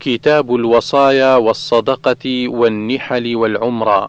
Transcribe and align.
كتاب 0.00 0.54
الوصايا 0.54 1.36
والصدقة 1.36 2.48
والنحل 2.48 3.36
والعمرة. 3.36 4.08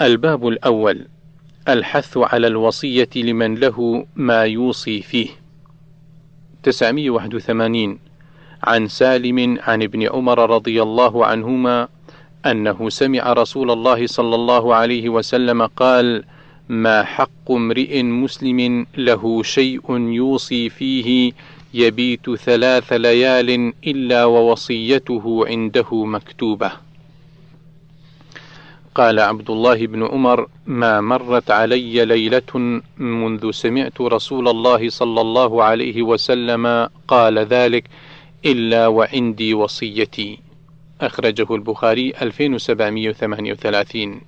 الباب 0.00 0.48
الأول 0.48 1.06
الحث 1.68 2.16
على 2.16 2.46
الوصية 2.46 3.08
لمن 3.16 3.54
له 3.54 4.06
ما 4.16 4.42
يوصي 4.42 5.02
فيه. 5.02 5.28
981 6.62 7.98
عن 8.64 8.88
سالم 8.88 9.58
عن 9.60 9.82
ابن 9.82 10.08
عمر 10.08 10.50
رضي 10.50 10.82
الله 10.82 11.26
عنهما 11.26 11.88
أنه 12.46 12.88
سمع 12.88 13.32
رسول 13.32 13.70
الله 13.70 14.06
صلى 14.06 14.34
الله 14.34 14.74
عليه 14.74 15.08
وسلم 15.08 15.66
قال: 15.66 16.24
ما 16.68 17.02
حق 17.04 17.50
امرئ 17.50 18.02
مسلم 18.02 18.86
له 18.96 19.42
شيء 19.42 19.98
يوصي 19.98 20.68
فيه 20.68 21.32
يبيت 21.74 22.30
ثلاث 22.30 22.92
ليال 22.92 23.72
إلا 23.86 24.24
ووصيته 24.24 25.44
عنده 25.46 26.04
مكتوبة. 26.04 26.72
قال 28.94 29.20
عبد 29.20 29.50
الله 29.50 29.86
بن 29.86 30.06
عمر: 30.06 30.48
ما 30.66 31.00
مرت 31.00 31.50
علي 31.50 32.04
ليلة 32.04 32.80
منذ 32.98 33.50
سمعت 33.50 34.00
رسول 34.00 34.48
الله 34.48 34.88
صلى 34.88 35.20
الله 35.20 35.62
عليه 35.64 36.02
وسلم 36.02 36.88
قال 37.08 37.38
ذلك 37.38 37.84
إلا 38.44 38.86
وعندي 38.86 39.54
وصيتي. 39.54 40.38
أخرجه 41.00 41.54
البخاري 41.54 42.12
2738 42.22 44.20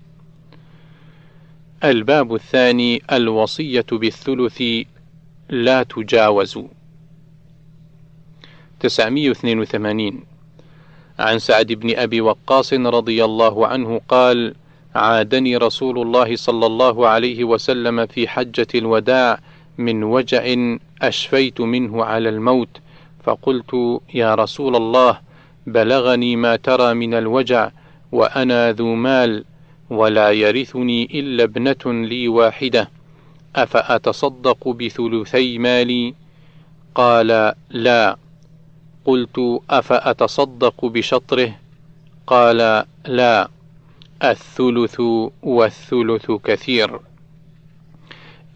الباب 1.84 2.34
الثاني 2.34 3.02
الوصية 3.12 3.86
بالثلث 3.92 4.62
لا 5.48 5.82
تجاوز 5.82 6.58
982 8.80 10.24
عن 11.18 11.38
سعد 11.38 11.66
بن 11.72 11.96
أبي 11.96 12.20
وقاص 12.20 12.72
رضي 12.72 13.24
الله 13.24 13.66
عنه 13.66 14.00
قال 14.08 14.54
عادني 14.94 15.56
رسول 15.56 15.98
الله 15.98 16.36
صلى 16.36 16.66
الله 16.66 17.08
عليه 17.08 17.44
وسلم 17.44 18.06
في 18.06 18.28
حجة 18.28 18.66
الوداع 18.74 19.38
من 19.78 20.04
وجع 20.04 20.54
أشفيت 21.02 21.60
منه 21.60 22.04
على 22.04 22.28
الموت 22.28 22.68
فقلت 23.24 24.00
يا 24.14 24.34
رسول 24.34 24.76
الله 24.76 25.18
بلغني 25.66 26.36
ما 26.36 26.56
ترى 26.56 26.94
من 26.94 27.14
الوجع 27.14 27.70
وأنا 28.12 28.72
ذو 28.72 28.94
مال 28.94 29.44
ولا 29.90 30.30
يرثني 30.30 31.04
إلا 31.20 31.44
ابنة 31.44 32.06
لي 32.06 32.28
واحدة 32.28 32.90
أفأتصدق 33.56 34.68
بثلثي 34.68 35.58
مالي؟ 35.58 36.14
قال 36.94 37.52
لا. 37.70 38.16
قلت 39.06 39.60
أفأتصدق 39.70 40.84
بشطره 40.84 41.56
قال 42.26 42.84
لا 43.06 43.48
الثلث 44.24 45.00
والثلث 45.42 46.30
كثير 46.44 47.00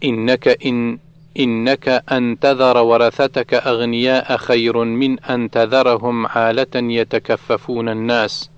إنك 0.03 0.65
إن 0.65 0.97
إنك 1.39 2.03
أن 2.11 2.39
تذر 2.39 2.77
ورثتك 2.77 3.53
أغنياء 3.53 4.37
خير 4.37 4.83
من 4.83 5.19
أن 5.19 5.49
تذرهم 5.49 6.27
عالة 6.27 6.75
يتكففون 6.75 7.89
الناس 7.89 8.49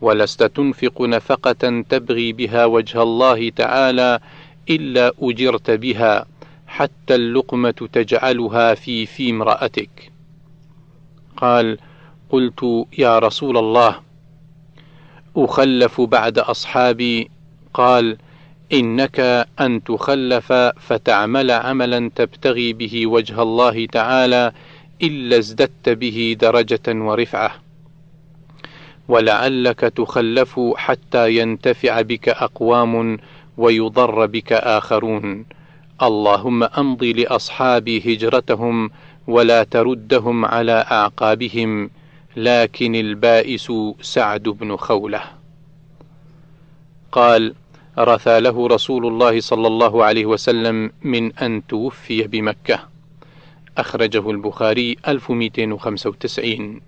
ولست 0.00 0.42
تنفق 0.42 1.02
نفقة 1.02 1.82
تبغي 1.88 2.32
بها 2.32 2.64
وجه 2.64 3.02
الله 3.02 3.50
تعالى 3.50 4.20
إلا 4.70 5.12
أجرت 5.22 5.70
بها 5.70 6.26
حتى 6.66 7.14
اللقمة 7.14 7.88
تجعلها 7.92 8.74
في 8.74 9.06
في 9.06 9.30
امرأتك. 9.30 10.17
قال: 11.38 11.78
قلت 12.30 12.86
يا 12.98 13.18
رسول 13.18 13.56
الله 13.56 14.00
أخلف 15.36 16.00
بعد 16.00 16.38
أصحابي 16.38 17.30
قال: 17.74 18.16
إنك 18.72 19.46
أن 19.60 19.84
تخلف 19.84 20.52
فتعمل 20.78 21.50
عملا 21.50 22.10
تبتغي 22.14 22.72
به 22.72 23.06
وجه 23.06 23.42
الله 23.42 23.86
تعالى 23.86 24.52
إلا 25.02 25.38
ازددت 25.38 25.88
به 25.88 26.36
درجة 26.40 26.86
ورفعة. 26.88 27.50
ولعلك 29.08 29.80
تخلف 29.80 30.60
حتى 30.76 31.36
ينتفع 31.36 32.00
بك 32.00 32.28
أقوام 32.28 33.18
ويضر 33.58 34.26
بك 34.26 34.52
آخرون 34.52 35.44
اللهم 36.02 36.62
أمضي 36.62 37.12
لأصحابي 37.12 38.14
هجرتهم 38.14 38.90
ولا 39.28 39.62
تردهم 39.64 40.44
على 40.44 40.72
أعقابهم 40.72 41.90
لكن 42.36 42.94
البائس 42.94 43.72
سعد 44.00 44.42
بن 44.42 44.76
خولة. 44.76 45.22
قال 47.12 47.54
رثى 47.98 48.40
له 48.40 48.66
رسول 48.66 49.06
الله 49.06 49.40
صلى 49.40 49.66
الله 49.66 50.04
عليه 50.04 50.26
وسلم 50.26 50.92
من 51.02 51.32
أن 51.32 51.66
توفي 51.66 52.22
بمكة. 52.22 52.80
أخرجه 53.78 54.30
البخاري 54.30 54.96
1295 55.08 56.80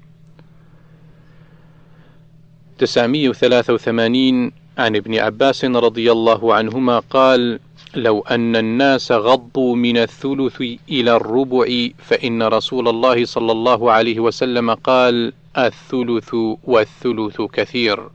983 2.78 4.52
عن 4.78 4.96
ابن 4.96 5.18
عباس 5.18 5.64
رضي 5.64 6.12
الله 6.12 6.54
عنهما 6.54 6.98
قال: 6.98 7.60
لو 7.96 8.20
أن 8.20 8.56
الناس 8.56 9.12
غضوا 9.12 9.76
من 9.76 9.96
الثلث 9.96 10.62
إلى 10.88 11.16
الربع 11.16 11.88
فإن 11.98 12.42
رسول 12.42 12.88
الله 12.88 13.24
صلى 13.24 13.52
الله 13.52 13.92
عليه 13.92 14.20
وسلم 14.20 14.74
قال: 14.74 15.32
الثلث 15.58 16.34
والثلث 16.64 17.42
كثير. 17.42 18.08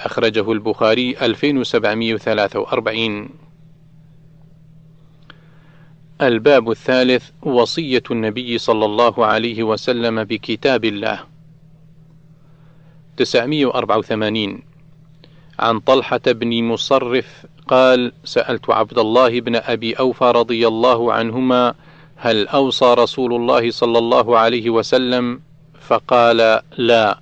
أخرجه 0.00 0.52
البخاري 0.52 1.16
2743 1.22 3.28
الباب 6.22 6.70
الثالث 6.70 7.30
وصية 7.42 8.02
النبي 8.10 8.58
صلى 8.58 8.84
الله 8.84 9.26
عليه 9.26 9.62
وسلم 9.62 10.24
بكتاب 10.24 10.84
الله. 10.84 11.20
984 13.16 14.62
عن 15.58 15.80
طلحة 15.80 16.20
بن 16.26 16.64
مصرف 16.64 17.46
قال: 17.70 18.12
سألت 18.24 18.70
عبد 18.70 18.98
الله 18.98 19.40
بن 19.40 19.56
أبي 19.56 19.94
أوفى 19.94 20.24
رضي 20.24 20.68
الله 20.68 21.12
عنهما: 21.12 21.74
هل 22.16 22.48
أوصى 22.48 22.94
رسول 22.98 23.34
الله 23.34 23.70
صلى 23.70 23.98
الله 23.98 24.38
عليه 24.38 24.70
وسلم؟ 24.70 25.40
فقال: 25.80 26.60
لا. 26.78 27.20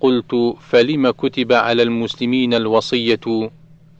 قلت: 0.00 0.56
فلم 0.60 1.10
كتب 1.10 1.52
على 1.52 1.82
المسلمين 1.82 2.54
الوصية؟ 2.54 3.50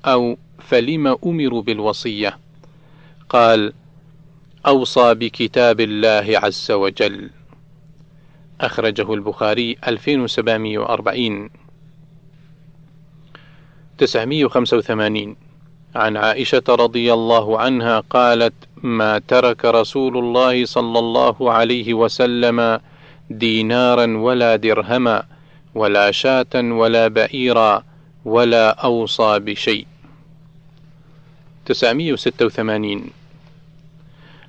أو 0.05 0.37
فلم 0.59 1.07
أمروا 1.27 1.63
بالوصية؟ 1.63 2.39
قال: 3.29 3.73
أوصى 4.67 5.15
بكتاب 5.15 5.81
الله 5.81 6.39
عز 6.39 6.71
وجل. 6.71 7.31
أخرجه 8.61 9.15
البخاري 9.15 9.77
2740 9.89 11.51
985 13.99 15.46
عن 15.97 16.17
عائشة 16.17 16.63
رضي 16.69 17.13
الله 17.13 17.59
عنها 17.59 18.01
قالت: 18.01 18.55
ما 18.83 19.19
ترك 19.19 19.65
رسول 19.65 20.19
الله 20.19 20.65
صلى 20.65 20.99
الله 20.99 21.53
عليه 21.53 21.95
وسلم 21.95 22.81
دينارا 23.31 24.07
ولا 24.17 24.57
درهما 24.57 25.23
ولا 25.75 26.11
شاة 26.11 26.55
ولا 26.55 27.09
بئيرا 27.09 27.83
ولا 28.25 28.71
أوصى 28.71 29.39
بشيء. 29.39 29.87
986 31.67 33.11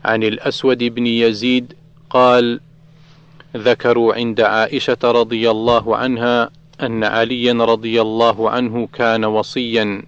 عن 0.06 0.24
الأسود 0.24 0.84
بن 0.84 1.08
يزيد 1.08 1.74
قال: 2.10 2.60
ذكروا 3.58 4.14
عند 4.14 4.42
عائشة 4.42 4.98
رضي 5.04 5.52
الله 5.52 5.98
عنها 5.98 6.50
أن 6.82 7.04
عليا 7.04 7.54
رضي 7.54 8.02
الله 8.02 8.50
عنه 8.50 8.88
كان 8.94 9.26
وصيا 9.26 10.04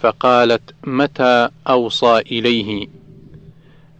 فقالت 0.00 0.74
متى 0.84 1.48
أوصى 1.68 2.18
إليه؟ 2.18 2.86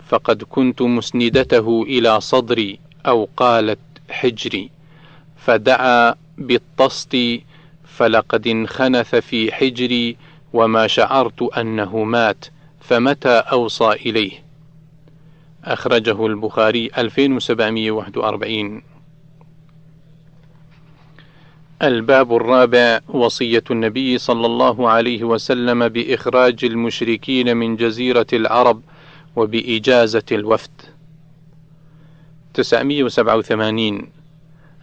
فقد 0.08 0.42
كنت 0.42 0.82
مسندته 0.82 1.82
إلى 1.82 2.20
صدري 2.20 2.78
أو 3.06 3.28
قالت 3.36 3.78
حجري. 4.10 4.70
فدعا 5.36 6.14
بالطست 6.38 7.16
فلقد 7.84 8.46
انخنث 8.46 9.14
في 9.14 9.52
حجري 9.52 10.16
وما 10.52 10.86
شعرت 10.86 11.42
أنه 11.42 12.04
مات 12.04 12.44
فمتى 12.80 13.28
أوصى 13.28 13.90
إليه؟ 13.90 14.32
أخرجه 15.64 16.26
البخاري 16.26 16.90
2741 16.98 18.82
الباب 21.82 22.36
الرابع 22.36 23.00
وصية 23.08 23.64
النبي 23.70 24.18
صلى 24.18 24.46
الله 24.46 24.88
عليه 24.88 25.24
وسلم 25.24 25.88
بإخراج 25.88 26.64
المشركين 26.64 27.56
من 27.56 27.76
جزيرة 27.76 28.26
العرب 28.32 28.82
وبإجازة 29.36 30.22
الوفد. 30.32 30.70
987 32.54 34.10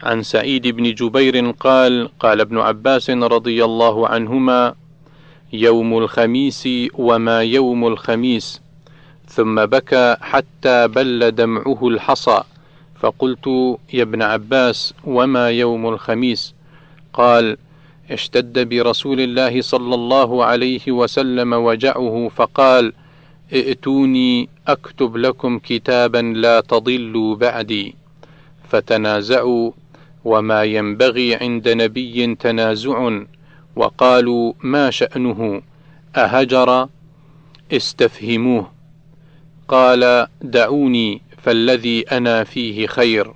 عن 0.04 0.24
سعيد 0.24 0.68
بن 0.68 0.94
جبير 0.94 1.52
قال 1.52 2.10
قال 2.20 2.42
ابن 2.42 2.58
عباس 2.58 3.10
رضي 3.10 3.66
الله 3.66 4.08
عنهما 4.08 4.76
يوم 5.54 5.98
الخميس 5.98 6.70
وما 6.94 7.40
يوم 7.44 7.88
الخميس. 7.88 8.62
ثم 9.28 9.66
بكى 9.66 10.16
حتى 10.22 10.88
بل 10.88 11.32
دمعه 11.32 11.88
الحصى. 11.88 12.44
فقلت 13.00 13.48
يا 13.94 14.04
ابن 14.04 14.22
عباس 14.22 14.94
وما 15.06 15.50
يوم 15.50 15.88
الخميس؟ 15.90 16.54
قال 17.14 17.58
اشتد 18.12 18.70
برسول 18.70 19.20
الله 19.22 19.62
صلى 19.62 19.96
الله 19.96 20.46
عليه 20.46 20.92
وسلم 20.92 21.54
وجعه 21.54 22.32
فقال 22.36 22.94
ائتوني 23.54 24.50
أكتب 24.68 25.18
لكم 25.18 25.60
كتابا 25.60 26.18
لا 26.18 26.62
تضلوا 26.62 27.36
بعدي. 27.36 27.96
فتنازعوا 28.70 29.72
وما 30.26 30.64
ينبغي 30.64 31.36
عند 31.36 31.70
نبي 31.70 32.36
تنازع. 32.36 33.20
وقالوا 33.76 34.54
ما 34.64 34.90
شأنه؟ 34.90 35.62
أهجر؟ 36.16 36.88
استفهموه. 37.72 38.72
قال 39.68 40.28
دعوني 40.42 41.22
فالذي 41.38 42.02
أنا 42.02 42.44
فيه 42.44 42.88
خير. 42.88 43.34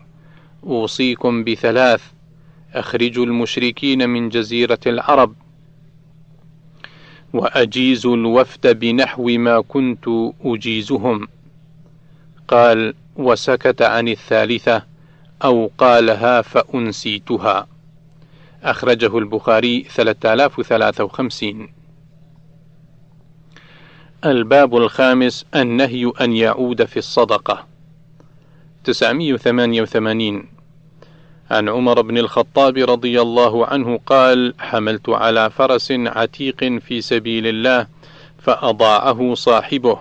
أوصيكم 0.63 1.43
بثلاث. 1.43 2.16
أخرجوا 2.73 3.25
المشركين 3.25 4.09
من 4.09 4.29
جزيرة 4.29 4.79
العرب. 4.87 5.35
وأجيز 7.33 8.05
الوفد 8.05 8.79
بنحو 8.79 9.23
ما 9.23 9.61
كنت 9.61 10.05
أجيزهم. 10.45 11.27
قال 12.47 12.93
وسكت 13.15 13.81
عن 13.81 14.07
الثالثة 14.07 14.83
أو 15.43 15.71
قالها 15.77 16.41
فأنسيتها. 16.41 17.67
أخرجه 18.63 19.17
البخاري 19.17 19.83
3053 19.83 21.67
الباب 24.25 24.77
الخامس 24.77 25.45
النهي 25.55 26.11
أن 26.21 26.33
يعود 26.33 26.85
في 26.85 26.97
الصدقة. 26.97 27.67
988 28.83 30.56
عن 31.51 31.69
عمر 31.69 32.01
بن 32.01 32.17
الخطاب 32.17 32.77
رضي 32.77 33.21
الله 33.21 33.65
عنه 33.65 33.99
قال 34.05 34.53
حملت 34.59 35.09
على 35.09 35.49
فرس 35.49 35.91
عتيق 35.91 36.63
في 36.63 37.01
سبيل 37.01 37.47
الله 37.47 37.87
فأضاعه 38.39 39.33
صاحبه. 39.33 39.99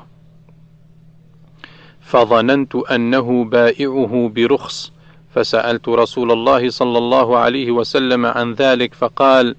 فظننت 2.00 2.74
أنه 2.74 3.44
بائعه 3.44 4.30
برخص 4.34 4.92
فسألت 5.34 5.88
رسول 5.88 6.32
الله 6.32 6.70
صلى 6.70 6.98
الله 6.98 7.38
عليه 7.38 7.70
وسلم 7.70 8.26
عن 8.26 8.52
ذلك 8.52 8.94
فقال 8.94 9.56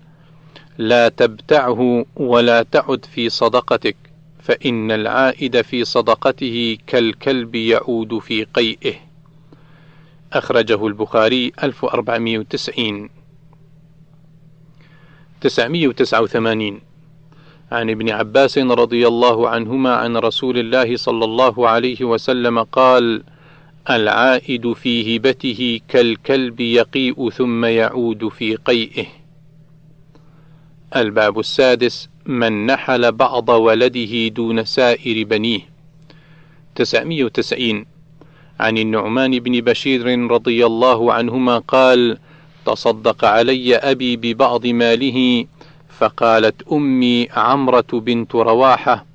لا 0.78 1.10
تبتعه 1.10 2.06
ولا 2.16 2.64
تعد 2.64 3.06
في 3.06 3.30
صدقتك 3.30 3.96
فإن 4.40 4.92
العائد 4.92 5.62
في 5.62 5.86
صدقته 5.86 6.78
كالكلب 6.88 7.56
يعود 7.56 8.20
في 8.20 8.44
قيئه. 8.44 9.07
أخرجه 10.34 10.88
البخاري 10.88 11.52
1490 11.64 13.10
989 15.42 16.82
عن 17.72 17.90
ابن 17.90 18.10
عباس 18.10 18.58
رضي 18.58 19.08
الله 19.08 19.50
عنهما 19.50 19.96
عن 19.96 20.18
رسول 20.18 20.58
الله 20.58 20.96
صلى 20.98 21.26
الله 21.26 21.70
عليه 21.70 22.06
وسلم 22.06 22.64
قال: 22.64 23.24
العائد 23.90 24.74
في 24.74 25.18
هبته 25.18 25.80
كالكلب 25.88 26.60
يقيء 26.60 27.30
ثم 27.30 27.66
يعود 27.66 28.28
في 28.28 28.56
قيئه. 28.56 29.06
الباب 30.96 31.40
السادس 31.40 32.10
من 32.26 32.66
نحل 32.66 33.12
بعض 33.12 33.50
ولده 33.50 34.28
دون 34.28 34.66
سائر 34.66 35.24
بنيه. 35.24 35.62
990 36.76 37.86
عن 38.60 38.78
النعمان 38.78 39.40
بن 39.40 39.62
بشير 39.62 40.32
رضي 40.32 40.66
الله 40.66 41.14
عنهما 41.14 41.58
قال: 41.58 42.18
تصدق 42.66 43.26
علي 43.26 43.76
أبي 43.76 44.16
ببعض 44.16 44.68
ماله 44.68 45.46
فقالت 46.00 46.68
أمي 46.72 47.28
عمرة 47.32 47.92
بنت 47.94 48.36
رواحة: 48.36 49.06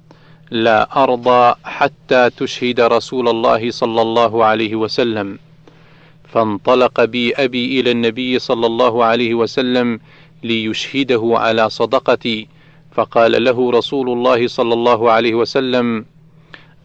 لا 0.50 1.02
أرضى 1.02 1.54
حتى 1.64 2.30
تشهد 2.30 2.80
رسول 2.80 3.28
الله 3.28 3.70
صلى 3.70 4.02
الله 4.02 4.44
عليه 4.44 4.76
وسلم. 4.76 5.38
فانطلق 6.32 7.04
بي 7.04 7.34
أبي 7.34 7.80
إلى 7.80 7.90
النبي 7.90 8.38
صلى 8.38 8.66
الله 8.66 9.04
عليه 9.04 9.34
وسلم 9.34 10.00
ليشهده 10.42 11.32
على 11.36 11.70
صدقتي 11.70 12.48
فقال 12.92 13.44
له 13.44 13.70
رسول 13.70 14.10
الله 14.10 14.48
صلى 14.48 14.74
الله 14.74 15.10
عليه 15.10 15.34
وسلم 15.34 16.04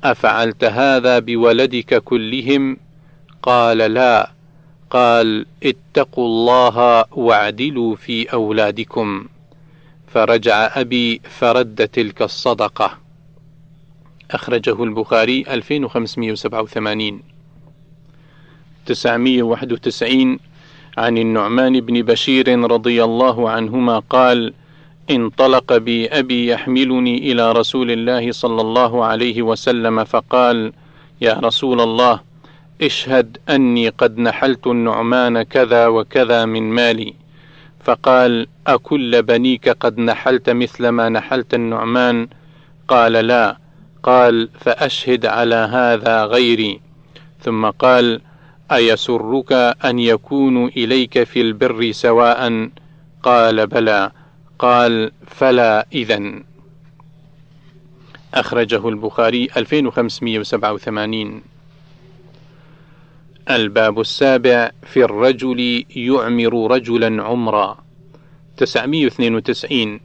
أفعلت 0.04 0.64
هذا 0.64 1.20
بولدك 1.20 2.04
كلهم؟ 2.04 2.78
قال 3.44 3.78
لا. 3.78 4.32
قال 4.90 5.46
اتقوا 5.64 6.26
الله 6.26 7.06
واعدلوا 7.12 7.96
في 7.96 8.34
أولادكم. 8.34 9.26
فرجع 10.08 10.72
أبي 10.82 11.22
فرد 11.24 11.88
تلك 11.88 12.22
الصدقة. 12.22 12.98
أخرجه 14.32 14.84
البخاري 14.84 15.46
2587 15.48 17.22
991 18.86 20.40
عن 20.98 21.18
النعمان 21.18 21.80
بن 21.80 22.02
بشير 22.02 22.60
رضي 22.72 23.04
الله 23.04 23.50
عنهما 23.50 24.00
قال: 24.00 24.54
انطلق 25.10 25.78
بي 25.78 26.08
أبي 26.08 26.48
يحملني 26.48 27.32
إلى 27.32 27.52
رسول 27.52 27.92
الله 27.92 28.32
صلى 28.32 28.62
الله 28.62 29.06
عليه 29.06 29.42
وسلم 29.42 30.04
فقال: 30.04 30.74
يا 31.22 31.34
رسول 31.34 31.82
الله 31.82 32.20
اشهد 32.82 33.38
أني 33.50 33.90
قد 33.90 34.20
نحلت 34.20 34.68
النعمان 34.68 35.44
كذا 35.44 35.88
وكذا 35.88 36.46
من 36.46 36.64
مالي. 36.64 37.14
فقال: 37.84 38.48
أكل 38.68 39.22
بنيك 39.22 39.70
قد 39.70 40.00
نحلت 40.00 40.50
مثل 40.50 40.88
ما 40.90 41.10
نحلت 41.10 41.54
النعمان؟ 41.54 42.28
قال: 42.88 43.14
لا. 43.14 43.58
قال 44.04 44.50
فأشهد 44.60 45.26
على 45.26 45.56
هذا 45.56 46.26
غيري 46.26 46.80
ثم 47.42 47.66
قال 47.66 48.22
أيسرك 48.72 49.52
أن 49.86 50.00
يكونوا 50.00 50.68
إليك 50.68 51.24
في 51.24 51.42
البر 51.42 51.92
سواء 51.92 52.70
قال 53.24 53.68
بلى 53.68 54.12
قال 54.60 55.12
فلا 55.28 55.88
إذن. 55.94 56.44
أخرجه 58.34 58.90
البخاري 58.90 59.48
2587 59.58 61.42
الباب 63.50 64.00
السابع 64.00 64.72
في 64.84 65.04
الرجل 65.04 65.86
يعمر 65.96 66.72
رجلا 66.72 67.24
عمرا. 67.24 67.78
992 68.58 70.00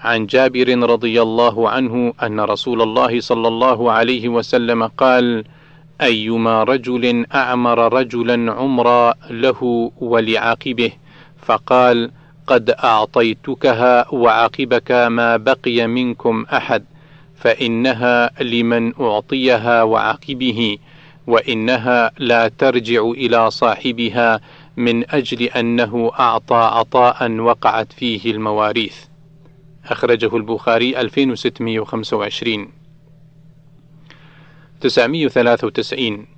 عن 0.00 0.26
جابر 0.26 0.90
رضي 0.90 1.22
الله 1.22 1.70
عنه 1.70 2.14
أن 2.22 2.40
رسول 2.40 2.82
الله 2.82 3.20
صلى 3.20 3.48
الله 3.48 3.92
عليه 3.92 4.28
وسلم 4.28 4.86
قال: 4.86 5.44
أيما 6.00 6.64
رجل 6.64 7.26
أعمر 7.34 7.92
رجلا 7.92 8.52
عمرا 8.52 9.14
له 9.30 9.92
ولعاقبه، 10.00 10.92
فقال: 11.42 12.10
قد 12.46 12.70
أعطيتكها 12.70 14.14
وعقبك 14.14 14.90
ما 14.92 15.36
بقي 15.36 15.86
منكم 15.86 16.46
أحد، 16.52 16.84
فإنها 17.36 18.42
لمن 18.42 18.92
أعطيها 19.00 19.82
وعقبه، 19.82 20.78
وإنها 21.26 22.10
لا 22.18 22.48
ترجع 22.48 23.00
إلى 23.10 23.50
صاحبها 23.50 24.40
من 24.76 25.10
أجل 25.10 25.42
أنه 25.42 26.10
أعطى 26.20 26.70
عطاء 26.72 27.30
وقعت 27.32 27.92
فيه 27.92 28.30
المواريث. 28.30 28.96
أخرجه 29.84 30.36
البخاري 30.36 31.00
2625 31.00 32.68
993 34.80 36.35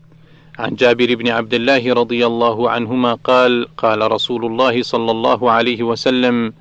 عن 0.59 0.75
جابر 0.75 1.15
بن 1.15 1.29
عبد 1.29 1.55
الله 1.55 1.93
رضي 1.93 2.27
الله 2.27 2.71
عنهما 2.71 3.15
قال 3.15 3.69
قال 3.77 4.13
رسول 4.13 4.45
الله 4.45 4.83
صلى 4.83 5.11
الله 5.11 5.51
عليه 5.51 5.83
وسلم 5.83 6.53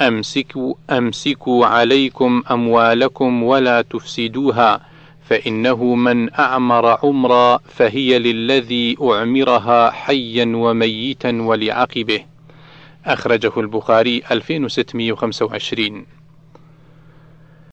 أمسكوا 0.00 0.74
أمسكوا 0.90 1.66
عليكم 1.66 2.42
أموالكم 2.50 3.42
ولا 3.42 3.82
تفسدوها 3.82 4.80
فإنه 5.24 5.94
من 5.94 6.34
أعمر 6.34 6.98
عمرا 7.02 7.58
فهي 7.68 8.18
للذي 8.18 8.96
أعمرها 9.02 9.90
حيا 9.90 10.52
وميتا 10.56 11.42
ولعقبه. 11.42 12.20
أخرجه 13.06 13.52
البخاري 13.56 14.22
2625 14.30 16.06